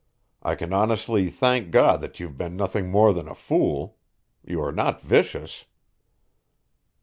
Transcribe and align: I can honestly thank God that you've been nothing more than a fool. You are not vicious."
I 0.41 0.55
can 0.55 0.73
honestly 0.73 1.29
thank 1.29 1.69
God 1.69 2.01
that 2.01 2.19
you've 2.19 2.35
been 2.35 2.57
nothing 2.57 2.89
more 2.89 3.13
than 3.13 3.27
a 3.27 3.35
fool. 3.35 3.99
You 4.43 4.59
are 4.63 4.71
not 4.71 4.99
vicious." 4.99 5.65